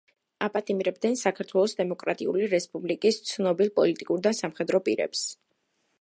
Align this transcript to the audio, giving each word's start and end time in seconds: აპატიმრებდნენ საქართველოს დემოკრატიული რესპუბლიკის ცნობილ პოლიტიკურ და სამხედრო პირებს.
აპატიმრებდნენ 0.45 1.17
საქართველოს 1.23 1.75
დემოკრატიული 1.83 2.49
რესპუბლიკის 2.55 3.19
ცნობილ 3.33 3.73
პოლიტიკურ 3.79 4.25
და 4.29 4.37
სამხედრო 4.43 4.83
პირებს. 4.89 5.27